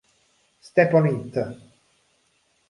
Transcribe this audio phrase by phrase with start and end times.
[0.67, 1.35] Step on It!